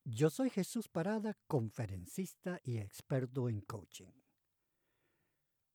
Yo 0.06 0.28
soy 0.28 0.50
Jesús 0.50 0.86
Parada, 0.86 1.34
conferencista 1.46 2.60
y 2.62 2.76
experto 2.76 3.48
en 3.48 3.62
coaching. 3.62 4.12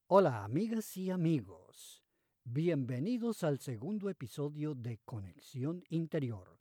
Hola 0.05 0.43
amigas 0.43 0.95
y 0.97 1.09
amigos, 1.09 2.03
bienvenidos 2.43 3.43
al 3.43 3.57
segundo 3.57 4.07
episodio 4.07 4.75
de 4.75 4.99
Conexión 4.99 5.83
Interior, 5.89 6.59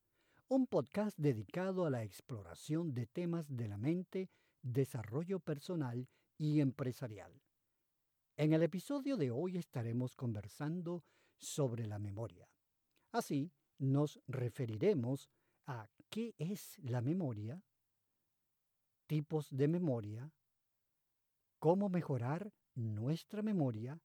un 0.49 0.67
podcast 0.67 1.19
dedicado 1.19 1.85
a 1.85 1.91
la 1.91 2.05
exploración 2.05 2.95
de 2.95 3.05
temas 3.07 3.55
de 3.55 3.69
la 3.69 3.77
mente, 3.77 4.31
desarrollo 4.63 5.39
personal 5.39 6.09
y 6.39 6.61
empresarial. 6.61 7.43
En 8.39 8.55
el 8.55 8.63
episodio 8.63 9.19
de 9.19 9.31
hoy 9.31 9.59
estaremos 9.59 10.17
conversando 10.17 11.05
sobre 11.37 11.87
la 11.87 11.99
memoria. 11.99 12.49
Así, 13.13 13.53
nos 13.77 14.21
referiremos 14.27 15.29
a 15.69 15.87
qué 16.09 16.35
es 16.39 16.79
la 16.79 17.03
memoria, 17.03 17.63
tipos 19.07 19.49
de 19.51 19.69
memoria, 19.69 20.33
cómo 21.59 21.91
mejorar 21.91 22.53
nuestra 22.75 23.43
memoria 23.43 24.01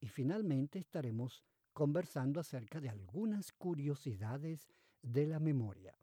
y 0.00 0.08
finalmente 0.08 0.78
estaremos 0.78 1.42
conversando 1.72 2.40
acerca 2.40 2.80
de 2.80 2.90
algunas 2.90 3.52
curiosidades 3.52 4.68
de 5.00 5.26
la 5.26 5.40
memoria. 5.40 5.98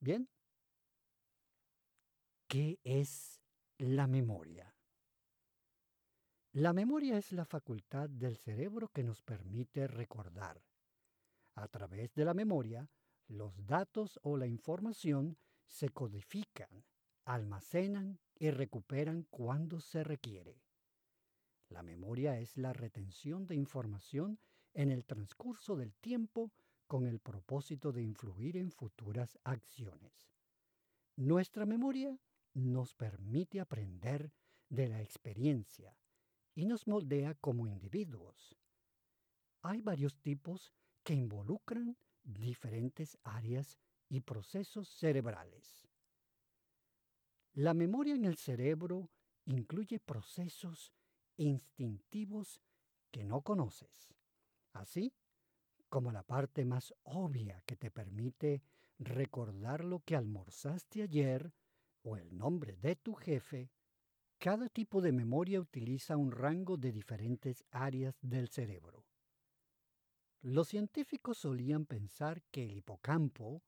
Bien, 0.00 0.28
¿qué 2.48 2.80
es 2.82 3.40
la 3.78 4.08
memoria? 4.08 4.74
La 6.52 6.72
memoria 6.72 7.16
es 7.18 7.30
la 7.30 7.44
facultad 7.44 8.10
del 8.10 8.36
cerebro 8.36 8.88
que 8.88 9.04
nos 9.04 9.22
permite 9.22 9.86
recordar. 9.86 10.60
A 11.54 11.66
través 11.68 12.14
de 12.14 12.24
la 12.24 12.34
memoria, 12.34 12.88
los 13.28 13.66
datos 13.66 14.18
o 14.22 14.36
la 14.36 14.46
información 14.46 15.36
se 15.66 15.90
codifican, 15.90 16.84
almacenan 17.24 18.18
y 18.38 18.50
recuperan 18.50 19.26
cuando 19.30 19.80
se 19.80 20.02
requiere. 20.02 20.62
La 21.68 21.82
memoria 21.82 22.38
es 22.38 22.56
la 22.56 22.72
retención 22.72 23.46
de 23.46 23.54
información 23.54 24.38
en 24.72 24.90
el 24.90 25.04
transcurso 25.04 25.76
del 25.76 25.94
tiempo 25.94 26.50
con 26.86 27.06
el 27.06 27.20
propósito 27.20 27.92
de 27.92 28.02
influir 28.02 28.56
en 28.56 28.70
futuras 28.70 29.38
acciones. 29.44 30.12
Nuestra 31.16 31.66
memoria 31.66 32.18
nos 32.54 32.94
permite 32.94 33.60
aprender 33.60 34.32
de 34.70 34.88
la 34.88 35.02
experiencia 35.02 35.94
y 36.54 36.64
nos 36.64 36.86
moldea 36.86 37.34
como 37.34 37.66
individuos. 37.66 38.56
Hay 39.62 39.82
varios 39.82 40.18
tipos 40.18 40.72
que 41.02 41.14
involucran 41.14 41.96
diferentes 42.28 43.18
áreas 43.22 43.78
y 44.08 44.20
procesos 44.20 44.88
cerebrales. 44.88 45.88
La 47.54 47.74
memoria 47.74 48.14
en 48.14 48.24
el 48.24 48.36
cerebro 48.36 49.10
incluye 49.46 49.98
procesos 49.98 50.92
instintivos 51.36 52.60
que 53.10 53.24
no 53.24 53.40
conoces, 53.40 54.14
así 54.72 55.12
como 55.88 56.12
la 56.12 56.22
parte 56.22 56.64
más 56.64 56.94
obvia 57.02 57.62
que 57.64 57.76
te 57.76 57.90
permite 57.90 58.62
recordar 58.98 59.84
lo 59.84 60.00
que 60.00 60.16
almorzaste 60.16 61.02
ayer 61.02 61.52
o 62.02 62.16
el 62.16 62.36
nombre 62.36 62.76
de 62.76 62.96
tu 62.96 63.14
jefe, 63.14 63.70
cada 64.38 64.68
tipo 64.68 65.00
de 65.00 65.12
memoria 65.12 65.60
utiliza 65.60 66.16
un 66.16 66.30
rango 66.30 66.76
de 66.76 66.92
diferentes 66.92 67.64
áreas 67.70 68.18
del 68.20 68.48
cerebro. 68.48 69.07
Los 70.40 70.68
científicos 70.68 71.38
solían 71.38 71.84
pensar 71.84 72.42
que 72.52 72.64
el 72.64 72.76
hipocampo, 72.76 73.62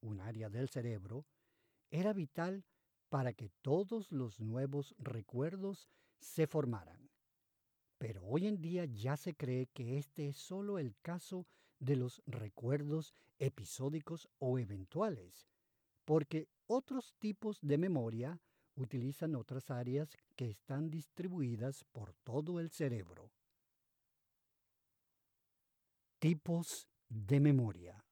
un 0.00 0.20
área 0.20 0.50
del 0.50 0.68
cerebro, 0.68 1.24
era 1.90 2.12
vital 2.12 2.64
para 3.08 3.32
que 3.32 3.50
todos 3.62 4.10
los 4.10 4.40
nuevos 4.40 4.94
recuerdos 4.98 5.88
se 6.18 6.48
formaran. 6.48 7.10
Pero 7.98 8.24
hoy 8.24 8.48
en 8.48 8.60
día 8.60 8.84
ya 8.86 9.16
se 9.16 9.34
cree 9.34 9.68
que 9.68 9.98
este 9.98 10.28
es 10.28 10.36
solo 10.36 10.78
el 10.78 10.96
caso 11.00 11.46
de 11.78 11.94
los 11.94 12.20
recuerdos 12.26 13.14
episódicos 13.38 14.28
o 14.38 14.58
eventuales, 14.58 15.46
porque 16.04 16.48
otros 16.66 17.14
tipos 17.18 17.60
de 17.62 17.78
memoria 17.78 18.40
utilizan 18.74 19.36
otras 19.36 19.70
áreas 19.70 20.16
que 20.34 20.50
están 20.50 20.90
distribuidas 20.90 21.84
por 21.92 22.14
todo 22.24 22.58
el 22.58 22.70
cerebro. 22.70 23.30
Tipos 26.28 26.88
de 27.08 27.38
memoria. 27.38 28.04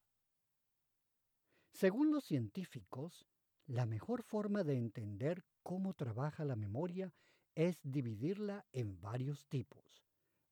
Según 1.72 2.12
los 2.12 2.22
científicos, 2.22 3.26
la 3.66 3.86
mejor 3.86 4.22
forma 4.22 4.62
de 4.62 4.76
entender 4.76 5.42
cómo 5.64 5.94
trabaja 5.94 6.44
la 6.44 6.54
memoria 6.54 7.12
es 7.56 7.80
dividirla 7.82 8.64
en 8.70 9.00
varios 9.00 9.48
tipos, 9.48 10.04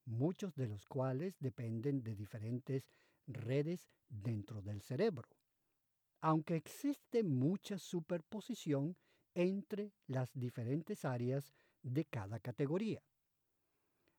muchos 0.04 0.56
de 0.56 0.66
los 0.66 0.86
cuales 0.86 1.38
dependen 1.38 2.02
de 2.02 2.16
diferentes 2.16 2.90
redes 3.28 3.92
dentro 4.08 4.60
del 4.60 4.82
cerebro, 4.82 5.28
aunque 6.20 6.56
existe 6.56 7.22
mucha 7.22 7.78
superposición 7.78 8.96
entre 9.34 9.92
las 10.08 10.32
diferentes 10.34 11.04
áreas 11.04 11.54
de 11.80 12.06
cada 12.06 12.40
categoría. 12.40 13.04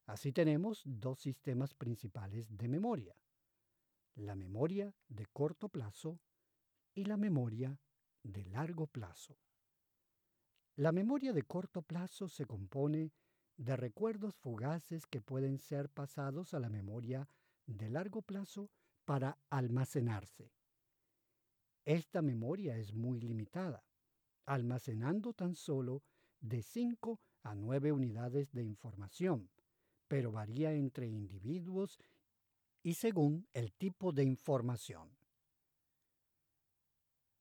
Así 0.06 0.32
tenemos 0.32 0.82
dos 0.86 1.20
sistemas 1.20 1.74
principales 1.74 2.48
de 2.56 2.70
memoria, 2.70 3.14
la 4.16 4.36
memoria 4.36 4.94
de 5.08 5.26
corto 5.26 5.70
plazo 5.70 6.20
y 6.94 7.06
la 7.06 7.18
memoria 7.18 7.80
de 8.22 8.46
largo 8.46 8.88
plazo. 8.88 9.38
La 10.76 10.92
memoria 10.92 11.34
de 11.34 11.44
corto 11.44 11.82
plazo 11.82 12.28
se 12.28 12.46
compone 12.46 13.12
de 13.58 13.76
recuerdos 13.76 14.36
fugaces 14.36 15.06
que 15.06 15.22
pueden 15.22 15.58
ser 15.60 15.90
pasados 15.90 16.54
a 16.54 16.60
la 16.60 16.70
memoria 16.70 17.28
de 17.66 17.90
largo 17.90 18.22
plazo 18.22 18.70
para 19.06 19.38
almacenarse. 19.50 20.52
Esta 21.86 22.22
memoria 22.22 22.78
es 22.78 22.94
muy 22.94 23.20
limitada, 23.20 23.84
almacenando 24.46 25.34
tan 25.34 25.56
solo 25.56 26.04
de 26.40 26.62
5 26.62 27.20
a 27.44 27.56
9 27.56 27.92
unidades 27.92 28.52
de 28.52 28.64
información, 28.64 29.50
pero 30.08 30.32
varía 30.32 30.74
entre 30.74 31.08
individuos 31.08 32.00
y 32.84 32.96
según 32.96 33.48
el 33.54 33.72
tipo 33.74 34.12
de 34.12 34.24
información. 34.24 35.10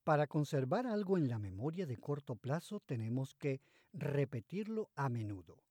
Para 0.04 0.26
conservar 0.26 0.86
algo 0.86 1.18
en 1.18 1.28
la 1.28 1.38
memoria 1.38 1.84
de 1.84 1.98
corto 1.98 2.36
plazo 2.36 2.80
tenemos 2.80 3.34
que 3.34 3.60
repetirlo 3.92 4.90
a 4.94 5.08
menudo. 5.08 5.62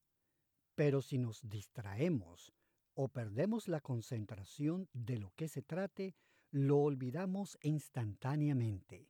Pero 0.76 1.02
si 1.02 1.18
nos 1.18 1.42
distraemos 1.42 2.54
o 2.94 3.08
perdemos 3.08 3.68
la 3.68 3.82
concentración 3.82 4.88
de 4.94 5.18
lo 5.18 5.32
que 5.32 5.48
se 5.48 5.62
trate, 5.62 6.16
lo 6.52 6.80
olvidamos 6.80 7.58
instantáneamente. 7.62 9.10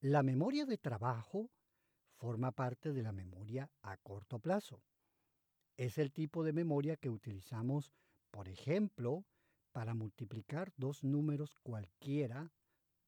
La 0.00 0.22
memoria 0.22 0.66
de 0.66 0.78
trabajo 0.78 1.50
forma 2.14 2.52
parte 2.52 2.92
de 2.92 3.02
la 3.02 3.12
memoria 3.12 3.70
a 3.82 3.96
corto 3.96 4.38
plazo. 4.38 4.82
Es 5.76 5.98
el 5.98 6.12
tipo 6.12 6.44
de 6.44 6.52
memoria 6.52 6.96
que 6.96 7.10
utilizamos 7.10 7.92
por 8.36 8.50
ejemplo, 8.50 9.24
para 9.72 9.94
multiplicar 9.94 10.70
dos 10.76 11.02
números 11.02 11.58
cualquiera, 11.62 12.52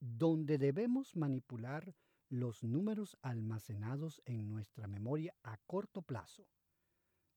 donde 0.00 0.56
debemos 0.56 1.16
manipular 1.16 1.94
los 2.30 2.64
números 2.64 3.19
almacenados 3.20 4.22
en 4.25 4.48
nuestra 4.48 4.86
memoria 4.86 5.34
a 5.42 5.58
corto 5.66 6.00
plazo. 6.00 6.48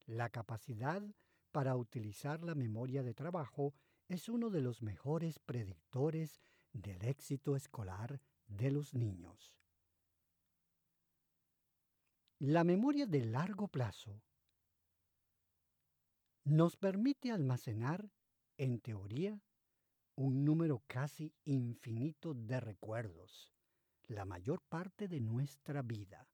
La 0.05 0.29
capacidad 0.29 1.03
para 1.51 1.75
utilizar 1.75 2.41
la 2.43 2.55
memoria 2.55 3.03
de 3.03 3.13
trabajo 3.13 3.73
es 4.07 4.29
uno 4.29 4.49
de 4.51 4.61
los 4.61 4.81
mejores 4.81 5.39
predictores 5.39 6.39
del 6.71 7.03
éxito 7.03 7.57
escolar 7.57 8.21
de 8.47 8.71
los 8.71 8.94
niños. 8.94 9.53
La 12.39 12.63
memoria 12.63 13.05
de 13.05 13.25
largo 13.25 13.67
plazo 13.67 14.21
nos 16.43 16.75
permite 16.75 17.31
almacenar, 17.31 18.09
en 18.57 18.79
teoría, 18.79 19.41
un 20.15 20.43
número 20.43 20.83
casi 20.88 21.33
infinito 21.45 22.33
de 22.33 22.59
recuerdos. 22.59 23.51
la 24.07 24.25
mayor 24.25 24.61
parte 24.63 25.07
de 25.07 25.21
nuestra 25.21 25.81
vida. 25.81 26.27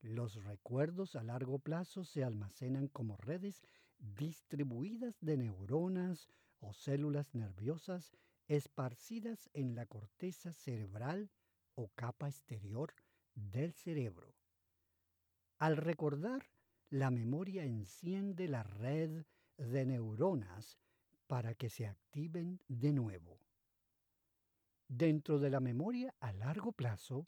Los 0.00 0.42
recuerdos 0.42 1.16
a 1.16 1.22
largo 1.22 1.58
plazo 1.58 2.02
se 2.04 2.24
almacenan 2.24 2.88
como 2.88 3.18
redes 3.18 3.62
distribuidas 3.98 5.20
de 5.20 5.36
neuronas 5.36 6.28
o 6.60 6.72
células 6.72 7.34
nerviosas 7.34 8.10
esparcidas 8.46 9.50
en 9.52 9.74
la 9.74 9.84
corteza 9.84 10.52
cerebral 10.52 11.30
o 11.74 11.88
capa 11.94 12.28
exterior 12.28 12.94
del 13.34 13.72
cerebro. 13.74 14.34
Al 15.58 15.76
recordar, 15.76 16.46
la 16.92 17.10
memoria 17.10 17.64
enciende 17.64 18.48
la 18.48 18.62
red 18.62 19.24
de 19.56 19.86
neuronas 19.86 20.78
para 21.26 21.54
que 21.54 21.70
se 21.70 21.86
activen 21.86 22.60
de 22.68 22.92
nuevo. 22.92 23.40
Dentro 24.88 25.38
de 25.38 25.48
la 25.48 25.60
memoria 25.60 26.14
a 26.20 26.32
largo 26.34 26.72
plazo 26.72 27.26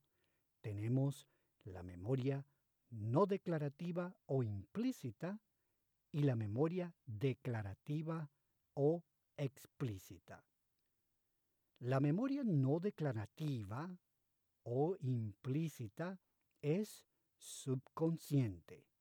tenemos 0.61 1.27
la 1.65 1.83
memoria 1.83 2.45
no 2.91 3.25
declarativa 3.25 4.15
o 4.27 4.43
implícita 4.43 5.41
y 6.13 6.25
la 6.25 6.37
memoria 6.37 6.95
declarativa 7.07 8.31
o 8.75 9.03
explícita. 9.39 10.45
La 11.79 12.01
memoria 12.01 12.43
no 12.45 12.81
declarativa 12.81 13.99
o 14.65 14.95
implícita 15.01 16.21
es 16.61 17.07
subconsciente 17.39 18.94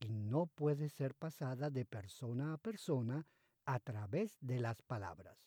y 0.00 0.12
no 0.12 0.46
puede 0.46 0.88
ser 0.88 1.14
pasada 1.14 1.70
de 1.70 1.84
persona 1.84 2.54
a 2.54 2.58
persona 2.58 3.26
a 3.66 3.78
través 3.78 4.36
de 4.40 4.58
las 4.58 4.82
palabras. 4.82 5.38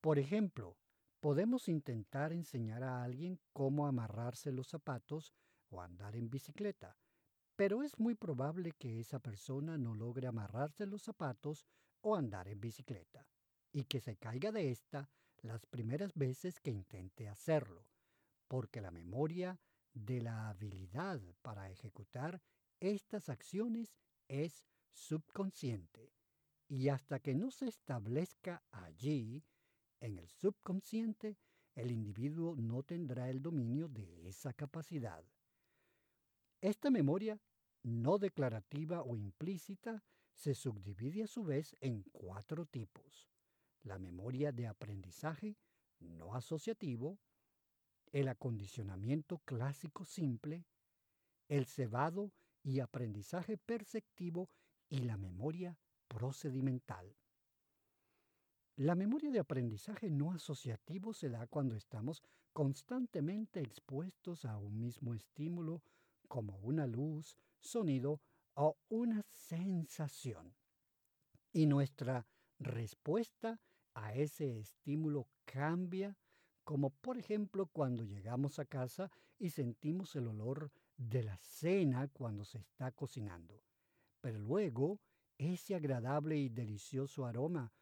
Por 0.00 0.18
ejemplo, 0.18 0.76
podemos 1.20 1.68
intentar 1.68 2.32
enseñar 2.32 2.82
a 2.82 3.02
alguien 3.02 3.40
cómo 3.54 3.86
amarrarse 3.86 4.52
los 4.52 4.68
zapatos 4.68 5.32
o 5.70 5.80
andar 5.80 6.14
en 6.14 6.28
bicicleta, 6.28 6.98
pero 7.56 7.82
es 7.82 7.98
muy 7.98 8.14
probable 8.14 8.72
que 8.72 9.00
esa 9.00 9.18
persona 9.18 9.78
no 9.78 9.94
logre 9.94 10.26
amarrarse 10.26 10.86
los 10.86 11.02
zapatos 11.02 11.66
o 12.02 12.16
andar 12.16 12.48
en 12.48 12.60
bicicleta, 12.60 13.26
y 13.72 13.84
que 13.84 14.00
se 14.00 14.16
caiga 14.16 14.52
de 14.52 14.70
esta 14.70 15.08
las 15.38 15.64
primeras 15.66 16.12
veces 16.14 16.60
que 16.60 16.70
intente 16.70 17.28
hacerlo, 17.28 17.86
porque 18.46 18.82
la 18.82 18.90
memoria 18.90 19.58
de 19.94 20.20
la 20.20 20.48
habilidad 20.48 21.20
para 21.40 21.70
ejecutar 21.70 22.42
estas 22.90 23.28
acciones 23.28 23.96
es 24.28 24.64
subconsciente, 24.92 26.12
y 26.68 26.88
hasta 26.88 27.20
que 27.20 27.34
no 27.34 27.50
se 27.50 27.66
establezca 27.66 28.62
allí, 28.70 29.44
en 30.00 30.18
el 30.18 30.28
subconsciente, 30.28 31.38
el 31.74 31.90
individuo 31.90 32.56
no 32.56 32.82
tendrá 32.82 33.30
el 33.30 33.42
dominio 33.42 33.88
de 33.88 34.28
esa 34.28 34.52
capacidad. 34.52 35.24
Esta 36.60 36.90
memoria 36.90 37.40
no 37.82 38.18
declarativa 38.18 39.02
o 39.02 39.16
implícita 39.16 40.04
se 40.32 40.54
subdivide 40.54 41.24
a 41.24 41.26
su 41.26 41.44
vez 41.44 41.76
en 41.80 42.02
cuatro 42.12 42.66
tipos. 42.66 43.28
La 43.82 43.98
memoria 43.98 44.52
de 44.52 44.66
aprendizaje 44.66 45.56
no 46.00 46.34
asociativo, 46.34 47.18
el 48.12 48.28
acondicionamiento 48.28 49.38
clásico 49.38 50.04
simple, 50.04 50.64
el 51.48 51.66
cebado 51.66 52.32
y 52.64 52.80
aprendizaje 52.80 53.56
perceptivo 53.56 54.48
y 54.88 54.98
la 55.00 55.16
memoria 55.16 55.78
procedimental. 56.08 57.14
La 58.76 58.96
memoria 58.96 59.30
de 59.30 59.38
aprendizaje 59.38 60.10
no 60.10 60.32
asociativo 60.32 61.12
se 61.12 61.28
da 61.28 61.46
cuando 61.46 61.76
estamos 61.76 62.22
constantemente 62.52 63.60
expuestos 63.60 64.44
a 64.44 64.58
un 64.58 64.80
mismo 64.80 65.14
estímulo 65.14 65.82
como 66.26 66.56
una 66.58 66.86
luz, 66.86 67.36
sonido 67.60 68.20
o 68.54 68.76
una 68.88 69.22
sensación. 69.22 70.56
Y 71.52 71.66
nuestra 71.66 72.26
respuesta 72.58 73.60
a 73.94 74.14
ese 74.14 74.58
estímulo 74.58 75.28
cambia, 75.44 76.16
como 76.64 76.90
por 76.90 77.18
ejemplo 77.18 77.66
cuando 77.66 78.04
llegamos 78.04 78.58
a 78.58 78.64
casa 78.64 79.10
y 79.38 79.50
sentimos 79.50 80.16
el 80.16 80.28
olor 80.28 80.72
de 80.96 81.22
la 81.22 81.36
cena 81.36 82.08
cuando 82.08 82.44
se 82.44 82.58
está 82.58 82.92
cocinando. 82.92 83.62
Pero 84.20 84.38
luego 84.38 85.00
ese 85.36 85.74
agradable 85.74 86.36
y 86.38 86.48
delicioso 86.48 87.26
aroma, 87.26 87.72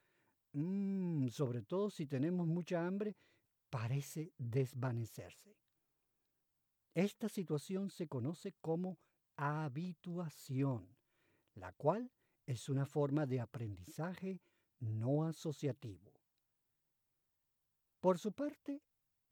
mmm, 0.53 1.29
sobre 1.29 1.63
todo 1.63 1.91
si 1.91 2.07
tenemos 2.07 2.47
mucha 2.47 2.87
hambre, 2.87 3.17
parece 3.71 4.33
desvanecerse. 4.39 5.57
Esta 6.95 7.29
situación 7.29 7.91
se 7.91 8.07
conoce 8.07 8.53
como 8.61 8.99
habituación, 9.37 10.97
la 11.55 11.73
cual 11.73 12.11
es 12.47 12.69
una 12.69 12.87
forma 12.87 13.25
de 13.27 13.41
aprendizaje 13.41 14.43
no 14.79 15.25
asociativo. 15.25 16.13
Por 18.01 18.19
su 18.19 18.33
parte, 18.33 18.83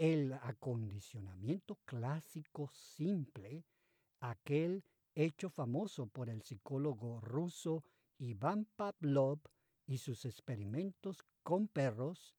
el 0.00 0.32
acondicionamiento 0.32 1.76
clásico 1.84 2.70
simple, 2.72 3.66
aquel 4.20 4.82
hecho 5.14 5.50
famoso 5.50 6.06
por 6.06 6.30
el 6.30 6.40
psicólogo 6.40 7.20
ruso 7.20 7.84
Iván 8.16 8.66
Pavlov 8.76 9.40
y 9.86 9.98
sus 9.98 10.24
experimentos 10.24 11.22
con 11.42 11.68
perros, 11.68 12.34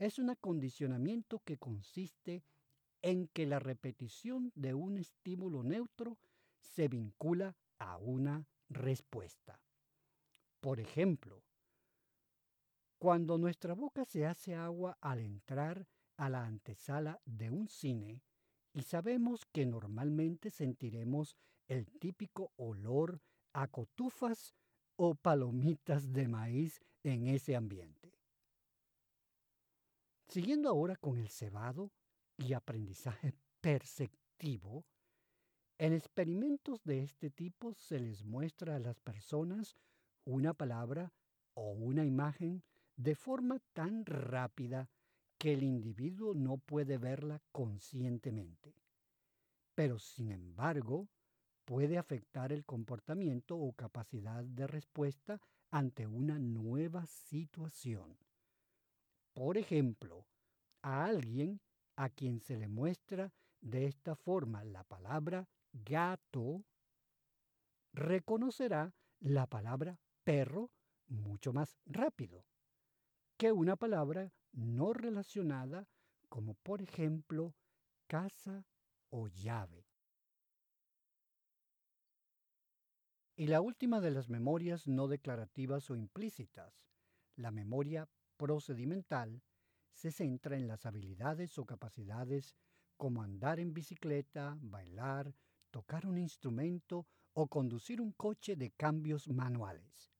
es 0.00 0.18
un 0.18 0.30
acondicionamiento 0.30 1.38
que 1.44 1.58
consiste 1.58 2.42
en 3.02 3.28
que 3.28 3.46
la 3.46 3.60
repetición 3.60 4.50
de 4.56 4.74
un 4.74 4.98
estímulo 4.98 5.62
neutro 5.62 6.18
se 6.58 6.88
vincula 6.88 7.56
a 7.78 7.98
una 7.98 8.48
respuesta. 8.68 9.60
Por 10.60 10.80
ejemplo, 10.80 11.44
cuando 12.98 13.38
nuestra 13.38 13.74
boca 13.74 14.04
se 14.04 14.26
hace 14.26 14.56
agua 14.56 14.98
al 15.00 15.20
entrar 15.20 15.86
a 16.20 16.28
la 16.28 16.44
antesala 16.44 17.18
de 17.24 17.50
un 17.50 17.66
cine 17.66 18.20
y 18.74 18.82
sabemos 18.82 19.46
que 19.46 19.64
normalmente 19.64 20.50
sentiremos 20.50 21.34
el 21.66 21.90
típico 21.98 22.52
olor 22.56 23.22
a 23.54 23.68
cotufas 23.68 24.54
o 24.96 25.14
palomitas 25.14 26.12
de 26.12 26.28
maíz 26.28 26.78
en 27.02 27.26
ese 27.26 27.56
ambiente. 27.56 28.12
Siguiendo 30.28 30.68
ahora 30.68 30.94
con 30.96 31.16
el 31.16 31.30
cebado, 31.30 31.90
y 32.36 32.52
aprendizaje 32.52 33.32
perceptivo, 33.62 34.84
en 35.78 35.94
experimentos 35.94 36.82
de 36.84 37.02
este 37.02 37.30
tipo 37.30 37.72
se 37.72 37.98
les 37.98 38.24
muestra 38.24 38.76
a 38.76 38.78
las 38.78 39.00
personas 39.00 39.74
una 40.26 40.52
palabra 40.52 41.14
o 41.54 41.72
una 41.72 42.04
imagen 42.04 42.62
de 42.96 43.14
forma 43.14 43.58
tan 43.72 44.04
rápida 44.04 44.90
que 45.40 45.54
el 45.54 45.62
individuo 45.62 46.34
no 46.34 46.58
puede 46.58 46.98
verla 46.98 47.40
conscientemente. 47.50 48.74
Pero 49.74 49.98
sin 49.98 50.32
embargo, 50.32 51.08
puede 51.64 51.96
afectar 51.96 52.52
el 52.52 52.66
comportamiento 52.66 53.56
o 53.56 53.72
capacidad 53.72 54.44
de 54.44 54.66
respuesta 54.66 55.40
ante 55.70 56.06
una 56.06 56.38
nueva 56.38 57.06
situación. 57.06 58.18
Por 59.32 59.56
ejemplo, 59.56 60.26
a 60.82 61.06
alguien 61.06 61.58
a 61.96 62.10
quien 62.10 62.40
se 62.40 62.58
le 62.58 62.68
muestra 62.68 63.32
de 63.62 63.86
esta 63.86 64.16
forma 64.16 64.62
la 64.62 64.84
palabra 64.84 65.48
gato, 65.72 66.62
reconocerá 67.94 68.92
la 69.20 69.46
palabra 69.46 69.98
perro 70.22 70.70
mucho 71.08 71.54
más 71.54 71.78
rápido 71.86 72.44
que 73.38 73.52
una 73.52 73.76
palabra 73.76 74.30
no 74.52 74.92
relacionada 74.92 75.88
como 76.28 76.54
por 76.54 76.82
ejemplo 76.82 77.54
casa 78.06 78.64
o 79.10 79.28
llave. 79.28 79.86
Y 83.36 83.46
la 83.46 83.60
última 83.60 84.00
de 84.00 84.10
las 84.10 84.28
memorias 84.28 84.86
no 84.86 85.08
declarativas 85.08 85.90
o 85.90 85.96
implícitas, 85.96 86.86
la 87.36 87.50
memoria 87.50 88.08
procedimental, 88.36 89.42
se 89.92 90.12
centra 90.12 90.56
en 90.56 90.68
las 90.68 90.86
habilidades 90.86 91.58
o 91.58 91.64
capacidades 91.64 92.54
como 92.96 93.22
andar 93.22 93.58
en 93.60 93.72
bicicleta, 93.72 94.58
bailar, 94.60 95.34
tocar 95.70 96.06
un 96.06 96.18
instrumento 96.18 97.06
o 97.32 97.48
conducir 97.48 98.00
un 98.00 98.12
coche 98.12 98.56
de 98.56 98.72
cambios 98.72 99.28
manuales. 99.28 100.12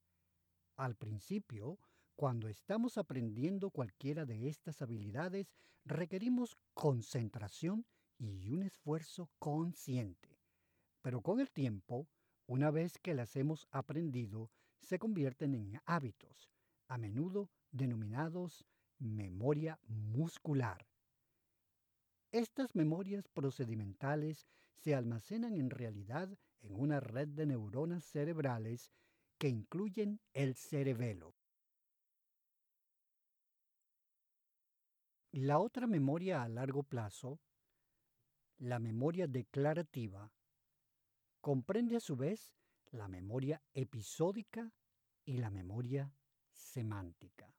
Al 0.77 0.97
principio, 0.97 1.79
cuando 2.21 2.49
estamos 2.49 2.99
aprendiendo 2.99 3.71
cualquiera 3.71 4.27
de 4.27 4.50
estas 4.50 4.83
habilidades, 4.83 5.55
requerimos 5.87 6.59
concentración 6.75 7.87
y 8.19 8.50
un 8.50 8.62
esfuerzo 8.62 9.31
consciente. 9.39 10.39
Pero 11.00 11.23
con 11.23 11.41
el 11.41 11.50
tiempo, 11.50 12.07
una 12.47 12.71
vez 12.71 12.99
que 12.99 13.15
las 13.15 13.37
hemos 13.37 13.67
aprendido, 13.71 14.50
se 14.83 14.99
convierten 14.99 15.55
en 15.55 15.81
hábitos, 15.87 16.50
a 16.89 16.99
menudo 16.99 17.49
denominados 17.71 18.67
memoria 18.99 19.81
muscular. 19.89 20.87
Estas 22.33 22.75
memorias 22.75 23.29
procedimentales 23.29 24.47
se 24.75 24.95
almacenan 24.95 25.57
en 25.57 25.71
realidad 25.71 26.29
en 26.61 26.77
una 26.79 27.00
red 27.00 27.29
de 27.29 27.47
neuronas 27.47 28.05
cerebrales 28.05 28.93
que 29.39 29.49
incluyen 29.49 30.21
el 30.35 30.55
cerebelo. 30.55 31.40
La 35.33 35.61
otra 35.61 35.87
memoria 35.87 36.43
a 36.43 36.49
largo 36.49 36.83
plazo, 36.83 37.39
la 38.59 38.81
memoria 38.81 39.29
declarativa, 39.29 40.33
comprende 41.41 41.97
a 41.97 42.01
su 42.01 42.17
vez 42.17 42.53
la 42.91 43.07
memoria 43.07 43.63
episódica 43.73 44.73
y 45.25 45.37
la 45.37 45.51
memoria 45.51 46.13
semántica. 46.51 47.55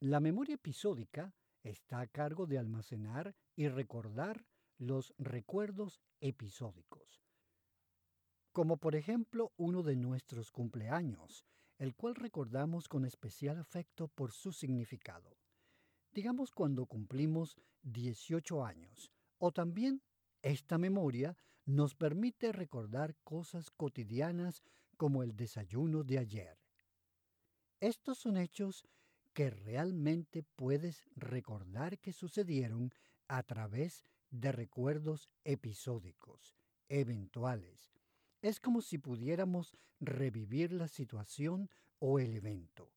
La 0.00 0.18
memoria 0.18 0.56
episódica 0.56 1.32
está 1.62 2.00
a 2.00 2.08
cargo 2.08 2.46
de 2.46 2.58
almacenar 2.58 3.36
y 3.54 3.68
recordar 3.68 4.44
los 4.78 5.14
recuerdos 5.16 6.00
episódicos, 6.20 7.22
como 8.50 8.78
por 8.78 8.96
ejemplo 8.96 9.52
uno 9.56 9.84
de 9.84 9.94
nuestros 9.94 10.50
cumpleaños, 10.50 11.46
el 11.78 11.94
cual 11.94 12.16
recordamos 12.16 12.88
con 12.88 13.04
especial 13.04 13.58
afecto 13.58 14.08
por 14.08 14.32
su 14.32 14.50
significado. 14.50 15.36
Digamos 16.12 16.50
cuando 16.50 16.86
cumplimos 16.86 17.56
18 17.82 18.64
años, 18.64 19.12
o 19.38 19.52
también 19.52 20.02
esta 20.42 20.76
memoria 20.76 21.36
nos 21.66 21.94
permite 21.94 22.52
recordar 22.52 23.14
cosas 23.22 23.70
cotidianas 23.70 24.62
como 24.96 25.22
el 25.22 25.36
desayuno 25.36 26.02
de 26.02 26.18
ayer. 26.18 26.58
Estos 27.78 28.18
son 28.18 28.36
hechos 28.36 28.86
que 29.32 29.50
realmente 29.50 30.42
puedes 30.42 31.04
recordar 31.14 31.98
que 31.98 32.12
sucedieron 32.12 32.92
a 33.28 33.42
través 33.44 34.04
de 34.30 34.50
recuerdos 34.50 35.30
episódicos, 35.44 36.56
eventuales. 36.88 37.92
Es 38.42 38.58
como 38.58 38.82
si 38.82 38.98
pudiéramos 38.98 39.76
revivir 40.00 40.72
la 40.72 40.88
situación 40.88 41.70
o 42.00 42.18
el 42.18 42.34
evento. 42.34 42.90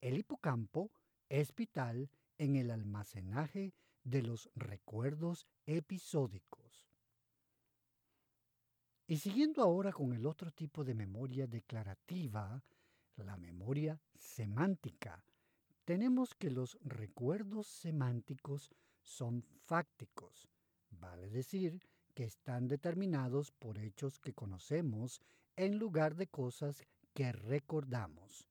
El 0.00 0.18
hipocampo 0.18 0.90
es 1.28 1.54
vital 1.54 2.10
en 2.38 2.56
el 2.56 2.70
almacenaje 2.70 3.74
de 4.02 4.22
los 4.22 4.50
recuerdos 4.54 5.46
episódicos. 5.66 6.86
Y 9.08 9.18
siguiendo 9.18 9.62
ahora 9.62 9.92
con 9.92 10.12
el 10.12 10.26
otro 10.26 10.50
tipo 10.50 10.84
de 10.84 10.94
memoria 10.94 11.46
declarativa, 11.46 12.62
la 13.16 13.36
memoria 13.36 14.00
semántica, 14.16 15.24
tenemos 15.84 16.34
que 16.34 16.50
los 16.50 16.76
recuerdos 16.82 17.68
semánticos 17.68 18.70
son 19.02 19.42
fácticos, 19.42 20.48
vale 20.90 21.30
decir 21.30 21.80
que 22.14 22.24
están 22.24 22.66
determinados 22.66 23.52
por 23.52 23.78
hechos 23.78 24.18
que 24.18 24.34
conocemos 24.34 25.20
en 25.54 25.78
lugar 25.78 26.16
de 26.16 26.26
cosas 26.26 26.82
que 27.14 27.30
recordamos. 27.30 28.48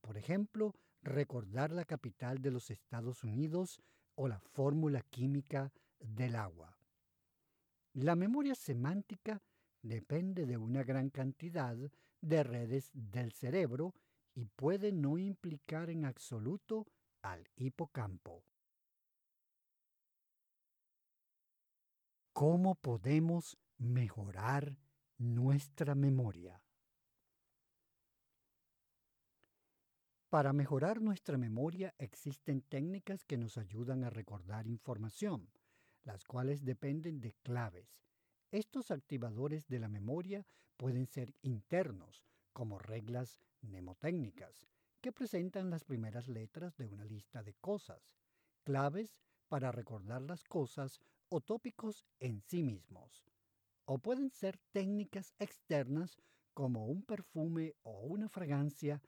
Por 0.00 0.16
ejemplo, 0.16 0.74
recordar 1.04 1.70
la 1.70 1.84
capital 1.84 2.40
de 2.40 2.50
los 2.50 2.70
Estados 2.70 3.22
Unidos 3.22 3.80
o 4.16 4.26
la 4.26 4.40
fórmula 4.40 5.02
química 5.02 5.72
del 6.00 6.34
agua. 6.34 6.76
La 7.92 8.16
memoria 8.16 8.54
semántica 8.54 9.40
depende 9.82 10.46
de 10.46 10.56
una 10.56 10.82
gran 10.82 11.10
cantidad 11.10 11.76
de 12.20 12.42
redes 12.42 12.90
del 12.94 13.32
cerebro 13.32 13.94
y 14.34 14.46
puede 14.46 14.92
no 14.92 15.18
implicar 15.18 15.90
en 15.90 16.06
absoluto 16.06 16.86
al 17.22 17.46
hipocampo. 17.56 18.42
¿Cómo 22.32 22.74
podemos 22.74 23.56
mejorar 23.78 24.76
nuestra 25.18 25.94
memoria? 25.94 26.63
Para 30.34 30.52
mejorar 30.52 31.00
nuestra 31.00 31.38
memoria 31.38 31.94
existen 31.96 32.60
técnicas 32.62 33.24
que 33.24 33.36
nos 33.36 33.56
ayudan 33.56 34.02
a 34.02 34.10
recordar 34.10 34.66
información, 34.66 35.48
las 36.02 36.24
cuales 36.24 36.64
dependen 36.64 37.20
de 37.20 37.34
claves. 37.44 38.02
Estos 38.50 38.90
activadores 38.90 39.68
de 39.68 39.78
la 39.78 39.86
memoria 39.86 40.44
pueden 40.76 41.06
ser 41.06 41.36
internos, 41.42 42.26
como 42.52 42.80
reglas 42.80 43.38
mnemotécnicas, 43.60 44.66
que 45.00 45.12
presentan 45.12 45.70
las 45.70 45.84
primeras 45.84 46.26
letras 46.26 46.76
de 46.76 46.88
una 46.88 47.04
lista 47.04 47.44
de 47.44 47.54
cosas, 47.54 48.10
claves 48.64 49.20
para 49.48 49.70
recordar 49.70 50.22
las 50.22 50.42
cosas 50.42 50.98
o 51.28 51.42
tópicos 51.42 52.04
en 52.18 52.40
sí 52.40 52.64
mismos. 52.64 53.24
O 53.84 53.98
pueden 53.98 54.30
ser 54.30 54.58
técnicas 54.72 55.32
externas 55.38 56.20
como 56.54 56.86
un 56.86 57.04
perfume 57.04 57.76
o 57.84 58.00
una 58.00 58.28
fragancia 58.28 59.00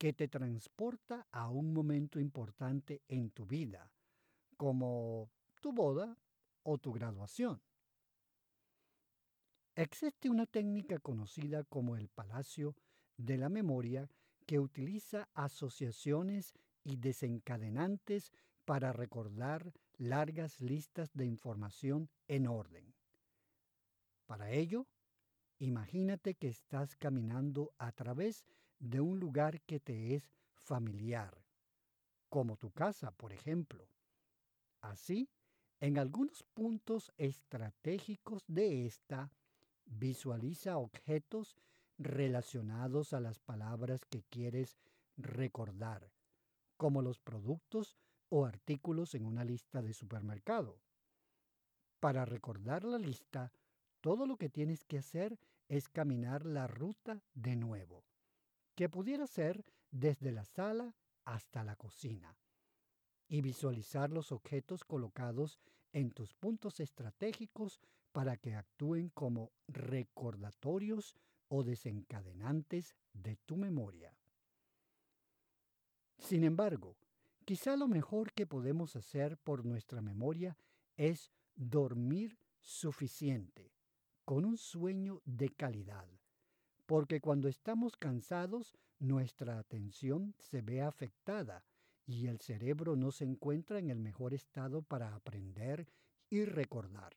que 0.00 0.14
te 0.14 0.28
transporta 0.28 1.26
a 1.30 1.50
un 1.50 1.74
momento 1.74 2.18
importante 2.18 3.02
en 3.06 3.30
tu 3.32 3.44
vida, 3.44 3.92
como 4.56 5.30
tu 5.60 5.74
boda 5.74 6.16
o 6.62 6.78
tu 6.78 6.90
graduación. 6.90 7.60
Existe 9.74 10.30
una 10.30 10.46
técnica 10.46 10.98
conocida 11.00 11.64
como 11.64 11.96
el 11.96 12.08
Palacio 12.08 12.74
de 13.18 13.36
la 13.36 13.50
memoria 13.50 14.08
que 14.46 14.58
utiliza 14.58 15.28
asociaciones 15.34 16.54
y 16.82 16.96
desencadenantes 16.96 18.32
para 18.64 18.94
recordar 18.94 19.74
largas 19.98 20.62
listas 20.62 21.12
de 21.12 21.26
información 21.26 22.08
en 22.26 22.46
orden. 22.46 22.94
Para 24.24 24.50
ello, 24.50 24.86
imagínate 25.58 26.36
que 26.36 26.48
estás 26.48 26.96
caminando 26.96 27.74
a 27.76 27.92
través 27.92 28.46
de 28.80 29.00
un 29.00 29.20
lugar 29.20 29.60
que 29.62 29.78
te 29.78 30.14
es 30.14 30.32
familiar, 30.54 31.44
como 32.28 32.56
tu 32.56 32.70
casa, 32.70 33.12
por 33.12 33.32
ejemplo. 33.32 33.86
Así, 34.80 35.28
en 35.80 35.98
algunos 35.98 36.42
puntos 36.42 37.12
estratégicos 37.16 38.44
de 38.46 38.86
esta, 38.86 39.30
visualiza 39.84 40.78
objetos 40.78 41.56
relacionados 41.98 43.12
a 43.12 43.20
las 43.20 43.38
palabras 43.38 44.04
que 44.06 44.22
quieres 44.22 44.78
recordar, 45.16 46.10
como 46.76 47.02
los 47.02 47.18
productos 47.18 47.96
o 48.30 48.46
artículos 48.46 49.14
en 49.14 49.26
una 49.26 49.44
lista 49.44 49.82
de 49.82 49.92
supermercado. 49.92 50.80
Para 51.98 52.24
recordar 52.24 52.84
la 52.84 52.98
lista, 52.98 53.52
todo 54.00 54.26
lo 54.26 54.36
que 54.36 54.48
tienes 54.48 54.84
que 54.84 54.98
hacer 54.98 55.38
es 55.68 55.88
caminar 55.88 56.46
la 56.46 56.66
ruta 56.66 57.22
de 57.34 57.56
nuevo, 57.56 58.04
que 58.80 58.88
pudiera 58.88 59.26
ser 59.26 59.62
desde 59.90 60.32
la 60.32 60.46
sala 60.46 60.94
hasta 61.26 61.64
la 61.64 61.76
cocina, 61.76 62.38
y 63.28 63.42
visualizar 63.42 64.08
los 64.08 64.32
objetos 64.32 64.84
colocados 64.84 65.60
en 65.92 66.12
tus 66.12 66.32
puntos 66.32 66.80
estratégicos 66.80 67.82
para 68.12 68.38
que 68.38 68.54
actúen 68.54 69.10
como 69.10 69.52
recordatorios 69.68 71.14
o 71.48 71.62
desencadenantes 71.62 72.96
de 73.12 73.36
tu 73.44 73.58
memoria. 73.58 74.16
Sin 76.16 76.42
embargo, 76.42 76.96
quizá 77.44 77.76
lo 77.76 77.86
mejor 77.86 78.32
que 78.32 78.46
podemos 78.46 78.96
hacer 78.96 79.36
por 79.36 79.66
nuestra 79.66 80.00
memoria 80.00 80.56
es 80.96 81.30
dormir 81.54 82.38
suficiente, 82.62 83.74
con 84.24 84.46
un 84.46 84.56
sueño 84.56 85.20
de 85.26 85.50
calidad, 85.50 86.08
porque 86.90 87.20
cuando 87.20 87.46
estamos 87.46 87.96
cansados 87.96 88.76
nuestra 88.98 89.60
atención 89.60 90.34
se 90.40 90.60
ve 90.60 90.82
afectada 90.82 91.64
y 92.04 92.26
el 92.26 92.40
cerebro 92.40 92.96
no 92.96 93.12
se 93.12 93.22
encuentra 93.22 93.78
en 93.78 93.90
el 93.90 94.00
mejor 94.00 94.34
estado 94.34 94.82
para 94.82 95.14
aprender 95.14 95.86
y 96.30 96.44
recordar. 96.44 97.16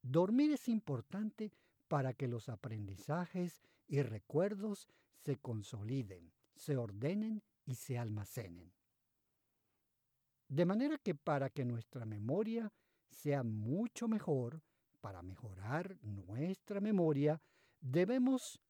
Dormir 0.00 0.52
es 0.52 0.68
importante 0.68 1.52
para 1.86 2.14
que 2.14 2.28
los 2.28 2.48
aprendizajes 2.48 3.60
y 3.88 4.00
recuerdos 4.00 4.88
se 5.18 5.36
consoliden, 5.36 6.32
se 6.54 6.78
ordenen 6.78 7.42
y 7.66 7.74
se 7.74 7.98
almacenen. 7.98 8.72
De 10.48 10.64
manera 10.64 10.96
que 10.96 11.14
para 11.14 11.50
que 11.50 11.66
nuestra 11.66 12.06
memoria 12.06 12.72
sea 13.10 13.42
mucho 13.42 14.08
mejor, 14.08 14.62
para 15.02 15.20
mejorar 15.20 15.98
nuestra 16.00 16.80
memoria, 16.80 17.38
debemos 17.80 18.60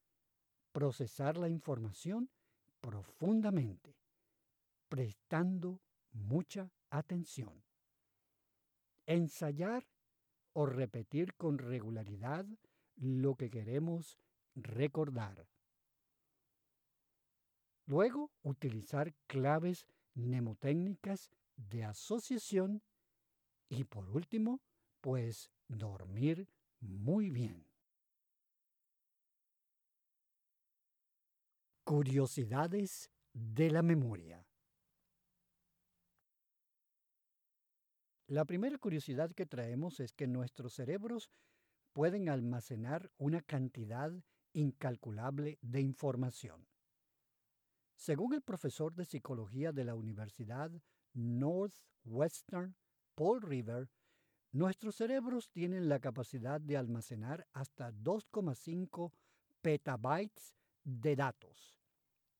procesar 0.72 1.36
la 1.36 1.48
información 1.48 2.30
profundamente, 2.80 3.96
prestando 4.88 5.80
mucha 6.12 6.70
atención. 6.90 7.64
Ensayar 9.06 9.86
o 10.52 10.66
repetir 10.66 11.34
con 11.34 11.58
regularidad 11.58 12.46
lo 12.96 13.36
que 13.36 13.50
queremos 13.50 14.18
recordar. 14.54 15.48
Luego, 17.86 18.32
utilizar 18.42 19.14
claves 19.26 19.86
mnemotécnicas 20.14 21.30
de 21.56 21.84
asociación 21.84 22.82
Y 23.68 23.84
por 23.84 24.08
último, 24.10 24.60
pues 25.00 25.50
dormir 25.68 26.48
muy 26.80 27.30
bien. 27.30 27.65
Curiosidades 31.86 33.12
de 33.32 33.70
la 33.70 33.80
memoria. 33.80 34.44
La 38.26 38.44
primera 38.44 38.76
curiosidad 38.76 39.30
que 39.30 39.46
traemos 39.46 40.00
es 40.00 40.12
que 40.12 40.26
nuestros 40.26 40.72
cerebros 40.72 41.30
pueden 41.92 42.28
almacenar 42.28 43.12
una 43.18 43.40
cantidad 43.40 44.10
incalculable 44.52 45.60
de 45.62 45.80
información. 45.80 46.66
Según 47.94 48.34
el 48.34 48.42
profesor 48.42 48.92
de 48.96 49.04
psicología 49.04 49.70
de 49.70 49.84
la 49.84 49.94
Universidad 49.94 50.72
Northwestern, 51.12 52.74
Paul 53.14 53.42
River, 53.42 53.88
nuestros 54.50 54.96
cerebros 54.96 55.52
tienen 55.52 55.88
la 55.88 56.00
capacidad 56.00 56.60
de 56.60 56.78
almacenar 56.78 57.46
hasta 57.52 57.92
2,5 57.92 59.12
petabytes 59.62 60.56
de 60.82 61.14
datos. 61.14 61.75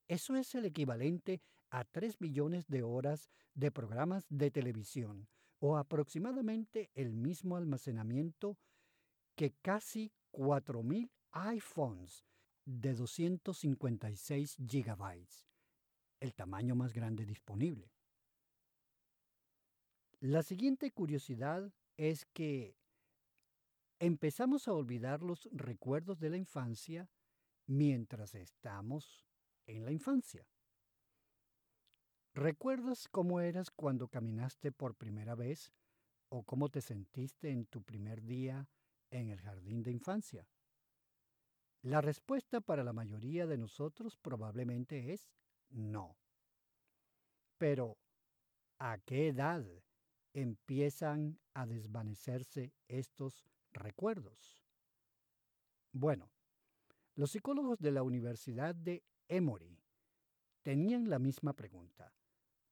Eso 0.09 0.37
es 0.37 0.55
el 0.55 0.65
equivalente 0.65 1.41
a 1.71 1.85
3 1.85 2.21
millones 2.21 2.69
de 2.69 2.83
horas 2.83 3.29
de 3.55 3.71
programas 3.71 4.27
de 4.29 4.51
televisión 4.51 5.29
o 5.59 5.77
aproximadamente 5.77 6.91
el 6.95 7.13
mismo 7.13 7.57
almacenamiento 7.57 8.59
que 9.35 9.53
casi 9.63 10.13
4.000 10.33 11.11
iPhones 11.33 12.25
de 12.65 12.95
256 12.95 14.57
gigabytes, 14.69 15.47
el 16.21 16.35
tamaño 16.35 16.75
más 16.75 16.93
grande 16.93 17.25
disponible. 17.25 17.91
La 20.21 20.43
siguiente 20.43 20.91
curiosidad 20.93 21.73
es 21.97 22.27
que 22.27 22.77
empezamos 23.99 24.69
a 24.69 24.73
olvidar 24.73 25.23
los 25.23 25.49
recuerdos 25.53 26.19
de 26.19 26.31
la 26.31 26.37
infancia 26.37 27.09
mientras 27.67 28.35
estamos 28.35 29.26
en 29.67 29.85
la 29.85 29.93
infancia. 29.93 30.47
¿Recuerdas 32.35 33.09
cómo 33.09 33.41
eras 33.41 33.71
cuando 33.71 34.09
caminaste 34.09 34.71
por 34.71 34.95
primera 34.95 35.35
vez 35.35 35.73
o 36.29 36.43
cómo 36.43 36.69
te 36.69 36.81
sentiste 36.81 37.51
en 37.51 37.67
tu 37.67 37.83
primer 37.83 38.23
día 38.23 38.69
en 39.11 39.31
el 39.31 39.41
jardín 39.41 39.83
de 39.83 39.93
infancia? 39.93 40.47
La 41.83 42.01
respuesta 42.01 42.61
para 42.61 42.85
la 42.85 42.93
mayoría 42.93 43.47
de 43.47 43.57
nosotros 43.57 44.17
probablemente 44.17 45.13
es 45.13 45.31
no. 45.71 46.17
Pero, 47.59 47.97
¿a 48.79 48.99
qué 48.99 49.29
edad 49.29 49.65
empiezan 50.35 51.39
a 51.55 51.65
desvanecerse 51.65 52.75
estos 52.89 53.47
recuerdos? 53.73 54.61
Bueno, 55.93 56.31
los 57.15 57.31
psicólogos 57.31 57.79
de 57.79 57.93
la 57.93 58.03
Universidad 58.03 58.75
de 58.75 59.03
Emory 59.29 59.79
tenían 60.63 61.09
la 61.09 61.19
misma 61.19 61.53
pregunta 61.53 62.13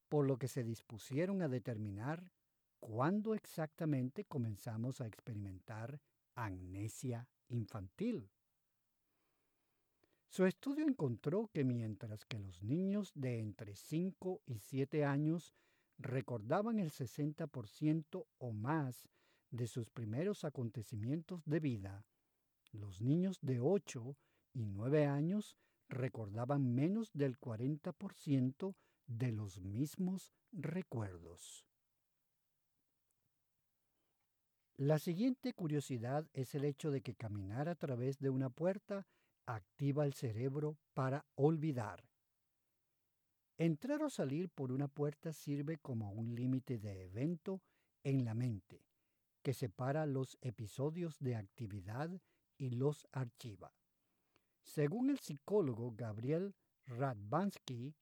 por 0.08 0.26
lo 0.26 0.38
que 0.38 0.48
se 0.48 0.62
dispusieron 0.62 1.42
a 1.42 1.48
determinar 1.48 2.30
cuándo 2.78 3.34
exactamente 3.34 4.24
comenzamos 4.24 5.00
a 5.00 5.06
experimentar 5.06 6.00
amnesia 6.34 7.28
infantil. 7.48 8.30
Su 10.28 10.46
estudio 10.46 10.86
encontró 10.86 11.48
que 11.52 11.64
mientras 11.64 12.24
que 12.24 12.38
los 12.38 12.62
niños 12.62 13.12
de 13.14 13.40
entre 13.40 13.76
5 13.76 14.42
y 14.46 14.58
7 14.58 15.04
años 15.04 15.54
recordaban 15.98 16.78
el 16.78 16.90
60% 16.90 18.26
o 18.38 18.52
más 18.52 19.08
de 19.50 19.66
sus 19.66 19.90
primeros 19.90 20.44
acontecimientos 20.44 21.44
de 21.44 21.60
vida, 21.60 22.04
los 22.72 23.00
niños 23.00 23.38
de 23.42 23.60
8 23.60 24.16
y 24.52 24.66
9 24.66 25.06
años 25.06 25.56
recordaban 25.88 26.74
menos 26.74 27.12
del 27.12 27.38
40% 27.38 28.74
de 29.06 29.32
los 29.32 29.60
mismos 29.60 30.32
recuerdos. 30.52 31.66
La 34.76 34.98
siguiente 34.98 35.52
curiosidad 35.52 36.28
es 36.32 36.54
el 36.56 36.64
hecho 36.64 36.90
de 36.90 37.00
que 37.00 37.14
caminar 37.14 37.68
a 37.68 37.76
través 37.76 38.18
de 38.18 38.30
una 38.30 38.50
puerta 38.50 39.06
activa 39.46 40.04
el 40.04 40.14
cerebro 40.14 40.78
para 40.94 41.24
olvidar. 41.36 42.04
Entrar 43.56 44.02
o 44.02 44.10
salir 44.10 44.50
por 44.50 44.72
una 44.72 44.88
puerta 44.88 45.32
sirve 45.32 45.78
como 45.78 46.10
un 46.10 46.34
límite 46.34 46.78
de 46.78 47.04
evento 47.04 47.62
en 48.02 48.24
la 48.24 48.34
mente, 48.34 48.84
que 49.42 49.54
separa 49.54 50.06
los 50.06 50.38
episodios 50.40 51.20
de 51.20 51.36
actividad 51.36 52.10
y 52.58 52.70
los 52.70 53.06
archiva. 53.12 53.72
Según 54.64 55.10
el 55.10 55.18
psicólogo 55.20 55.92
Gabriel 55.94 56.54
Radvansky, 56.86 57.94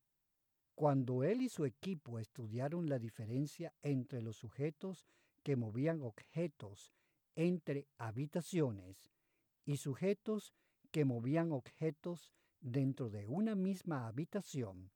cuando 0.74 1.22
él 1.22 1.42
y 1.42 1.48
su 1.48 1.64
equipo 1.64 2.18
estudiaron 2.18 2.88
la 2.88 2.98
diferencia 2.98 3.74
entre 3.82 4.22
los 4.22 4.36
sujetos 4.36 5.06
que 5.42 5.56
movían 5.56 6.02
objetos 6.02 6.94
entre 7.34 7.88
habitaciones 7.98 9.10
y 9.64 9.76
sujetos 9.76 10.54
que 10.90 11.04
movían 11.04 11.52
objetos 11.52 12.32
dentro 12.60 13.10
de 13.10 13.26
una 13.26 13.54
misma 13.54 14.06
habitación, 14.06 14.90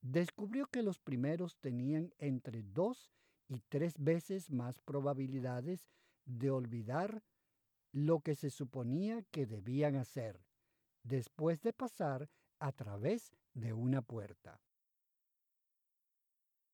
descubrió 0.00 0.66
que 0.66 0.82
los 0.82 0.98
primeros 0.98 1.58
tenían 1.58 2.12
entre 2.18 2.62
dos 2.62 3.12
y 3.48 3.60
tres 3.68 3.94
veces 3.98 4.50
más 4.50 4.80
probabilidades 4.80 5.88
de 6.24 6.50
olvidar 6.50 7.22
lo 7.92 8.20
que 8.20 8.34
se 8.34 8.50
suponía 8.50 9.22
que 9.30 9.46
debían 9.46 9.96
hacer 9.96 10.40
después 11.02 11.60
de 11.62 11.72
pasar 11.72 12.28
a 12.58 12.72
través 12.72 13.32
de 13.54 13.72
una 13.72 14.02
puerta. 14.02 14.60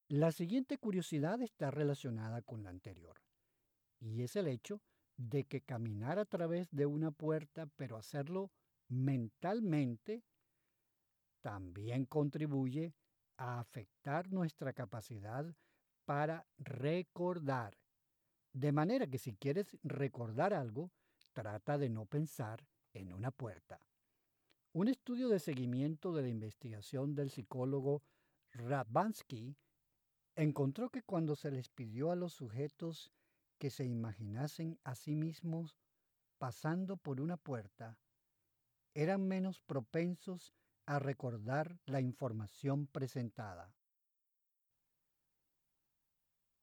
La 0.08 0.32
siguiente 0.32 0.78
curiosidad 0.78 1.40
está 1.42 1.70
relacionada 1.70 2.42
con 2.42 2.62
la 2.62 2.70
anterior, 2.70 3.20
y 4.00 4.22
es 4.22 4.36
el 4.36 4.46
hecho 4.46 4.80
de 5.16 5.44
que 5.44 5.60
caminar 5.60 6.18
a 6.18 6.24
través 6.24 6.70
de 6.70 6.86
una 6.86 7.10
puerta, 7.10 7.66
pero 7.76 7.96
hacerlo 7.96 8.50
mentalmente, 8.88 10.22
también 11.42 12.06
contribuye 12.06 12.94
a 13.36 13.60
afectar 13.60 14.32
nuestra 14.32 14.72
capacidad 14.72 15.54
para 16.04 16.46
recordar. 16.56 17.78
De 18.52 18.72
manera 18.72 19.06
que 19.06 19.18
si 19.18 19.34
quieres 19.34 19.76
recordar 19.82 20.54
algo, 20.54 20.90
trata 21.32 21.78
de 21.78 21.90
no 21.90 22.06
pensar 22.06 22.66
en 22.92 23.12
una 23.12 23.30
puerta. 23.30 23.80
Un 24.78 24.86
estudio 24.86 25.28
de 25.28 25.40
seguimiento 25.40 26.12
de 26.12 26.22
la 26.22 26.28
investigación 26.28 27.16
del 27.16 27.30
psicólogo 27.30 28.04
Radvansky 28.52 29.56
encontró 30.36 30.88
que 30.90 31.02
cuando 31.02 31.34
se 31.34 31.50
les 31.50 31.68
pidió 31.68 32.12
a 32.12 32.14
los 32.14 32.32
sujetos 32.32 33.10
que 33.58 33.70
se 33.70 33.84
imaginasen 33.84 34.78
a 34.84 34.94
sí 34.94 35.16
mismos 35.16 35.76
pasando 36.38 36.96
por 36.96 37.20
una 37.20 37.36
puerta, 37.36 37.98
eran 38.94 39.26
menos 39.26 39.58
propensos 39.58 40.54
a 40.86 41.00
recordar 41.00 41.80
la 41.84 42.00
información 42.00 42.86
presentada. 42.86 43.74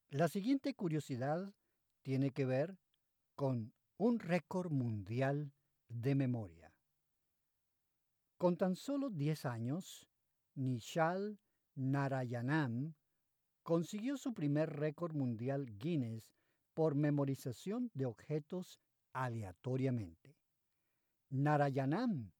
La 0.10 0.30
siguiente 0.30 0.74
curiosidad 0.74 1.54
tiene 2.02 2.32
que 2.32 2.46
ver 2.46 2.80
con 3.36 3.74
un 3.98 4.20
récord 4.20 4.72
mundial 4.72 5.52
de 5.90 6.16
memoria. 6.16 6.65
Con 8.38 8.58
tan 8.58 8.76
solo 8.76 9.10
10 9.10 9.46
años, 9.46 10.10
Nishal 10.56 11.40
Narayanam 11.76 12.94
consiguió 13.64 14.18
su 14.18 14.34
primer 14.34 14.70
récord 14.70 15.16
mundial 15.16 15.66
Guinness 15.78 16.36
por 16.74 16.96
memorización 16.96 17.90
de 17.94 18.06
objetos 18.06 18.82
aleatoriamente. 19.14 20.36
Narayanam 21.30 22.32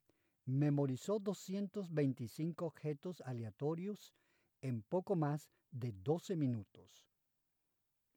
memorizó 0.46 1.20
225 1.20 2.66
objetos 2.66 3.22
aleatorios 3.22 4.14
en 4.62 4.84
poco 4.84 5.16
más 5.16 5.50
de 5.72 5.94
12 5.94 6.36
minutos. 6.36 7.08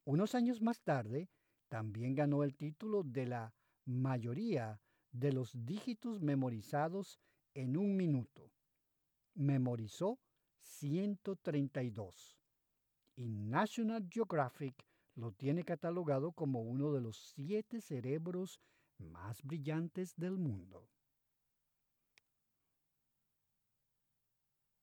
Unos 0.03 0.35
años 0.35 0.61
más 0.61 0.81
tarde, 0.81 1.29
también 1.69 2.13
ganó 2.13 2.43
el 2.43 2.55
título 2.55 3.03
de 3.03 3.25
la 3.25 3.53
mayoría 3.85 4.81
de 5.11 5.31
los 5.31 5.51
dígitos 5.65 6.19
memorizados 6.21 7.19
en 7.53 7.77
un 7.77 7.95
minuto. 7.95 8.51
Memorizó 9.35 10.19
132 10.61 12.37
y 13.15 13.27
National 13.29 14.07
Geographic 14.09 14.85
lo 15.15 15.31
tiene 15.33 15.63
catalogado 15.63 16.31
como 16.31 16.61
uno 16.61 16.93
de 16.93 17.01
los 17.01 17.17
siete 17.17 17.81
cerebros 17.81 18.59
más 18.97 19.41
brillantes 19.43 20.15
del 20.15 20.37
mundo. 20.37 20.89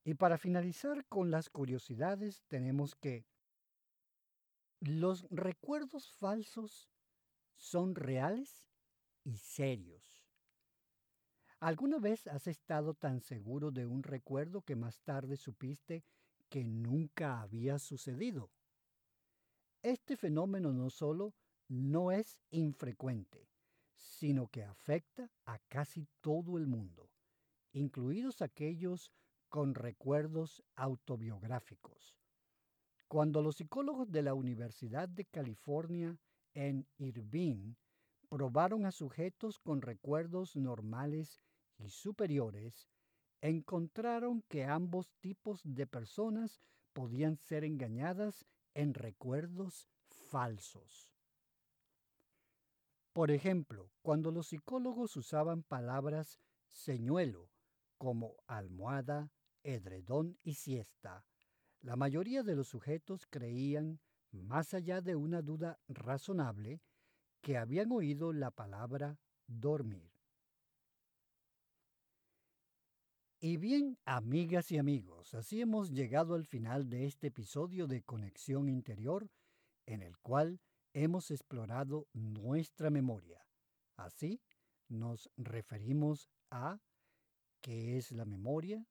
Y 0.04 0.14
para 0.14 0.38
finalizar 0.38 1.04
con 1.06 1.30
las 1.30 1.50
curiosidades 1.50 2.42
tenemos 2.48 2.94
que 2.94 3.26
Los 4.80 5.26
recuerdos 5.30 6.10
falsos 6.12 6.88
son 7.56 7.94
reales 7.94 8.66
y 9.24 9.36
serios. 9.38 10.15
¿Alguna 11.60 11.98
vez 11.98 12.26
has 12.26 12.46
estado 12.46 12.92
tan 12.92 13.20
seguro 13.20 13.70
de 13.70 13.86
un 13.86 14.02
recuerdo 14.02 14.60
que 14.60 14.76
más 14.76 15.00
tarde 15.02 15.36
supiste 15.36 16.04
que 16.50 16.64
nunca 16.64 17.40
había 17.40 17.78
sucedido? 17.78 18.50
Este 19.82 20.16
fenómeno 20.16 20.72
no 20.72 20.90
solo 20.90 21.34
no 21.68 22.12
es 22.12 22.38
infrecuente, 22.50 23.48
sino 23.94 24.48
que 24.48 24.64
afecta 24.64 25.30
a 25.46 25.58
casi 25.68 26.06
todo 26.20 26.58
el 26.58 26.66
mundo, 26.66 27.08
incluidos 27.72 28.42
aquellos 28.42 29.10
con 29.48 29.74
recuerdos 29.74 30.62
autobiográficos. 30.74 32.18
Cuando 33.08 33.40
los 33.40 33.56
psicólogos 33.56 34.10
de 34.10 34.22
la 34.22 34.34
Universidad 34.34 35.08
de 35.08 35.24
California 35.24 36.18
en 36.52 36.86
Irvine 36.98 37.76
probaron 38.28 38.86
a 38.86 38.92
sujetos 38.92 39.58
con 39.58 39.82
recuerdos 39.82 40.56
normales 40.56 41.40
y 41.78 41.90
superiores, 41.90 42.88
encontraron 43.40 44.42
que 44.48 44.64
ambos 44.64 45.12
tipos 45.20 45.60
de 45.64 45.86
personas 45.86 46.60
podían 46.92 47.36
ser 47.36 47.64
engañadas 47.64 48.46
en 48.74 48.94
recuerdos 48.94 49.88
falsos. 50.08 51.10
Por 53.12 53.30
ejemplo, 53.30 53.90
cuando 54.02 54.30
los 54.30 54.48
psicólogos 54.48 55.16
usaban 55.16 55.62
palabras 55.62 56.38
señuelo 56.68 57.48
como 57.98 58.34
almohada, 58.46 59.30
edredón 59.62 60.38
y 60.42 60.54
siesta, 60.54 61.24
la 61.80 61.96
mayoría 61.96 62.42
de 62.42 62.56
los 62.56 62.68
sujetos 62.68 63.26
creían, 63.26 64.00
más 64.32 64.74
allá 64.74 65.00
de 65.00 65.16
una 65.16 65.40
duda 65.40 65.78
razonable, 65.88 66.82
que 67.46 67.56
habían 67.56 67.92
oído 67.92 68.32
la 68.32 68.50
palabra 68.50 69.20
dormir. 69.46 70.10
Y 73.38 73.56
bien, 73.56 73.96
amigas 74.04 74.72
y 74.72 74.78
amigos, 74.78 75.32
así 75.32 75.60
hemos 75.60 75.92
llegado 75.92 76.34
al 76.34 76.44
final 76.44 76.88
de 76.88 77.06
este 77.06 77.28
episodio 77.28 77.86
de 77.86 78.02
Conexión 78.02 78.68
Interior, 78.68 79.30
en 79.86 80.02
el 80.02 80.18
cual 80.18 80.58
hemos 80.92 81.30
explorado 81.30 82.08
nuestra 82.12 82.90
memoria. 82.90 83.46
Así, 83.94 84.42
nos 84.88 85.30
referimos 85.36 86.28
a 86.50 86.80
qué 87.60 87.96
es 87.96 88.10
la 88.10 88.24
memoria, 88.24 88.84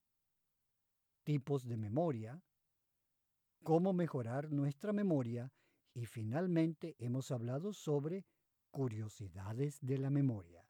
tipos 1.25 1.67
de 1.67 1.75
memoria, 1.75 2.41
cómo 3.63 3.91
mejorar 3.91 4.49
nuestra 4.49 4.93
memoria 4.93 5.51
y 5.93 6.05
finalmente 6.05 6.95
hemos 6.99 7.31
hablado 7.31 7.73
sobre 7.73 8.23
curiosidades 8.75 9.79
de 9.79 9.97
la 9.97 10.09
memoria. 10.09 10.67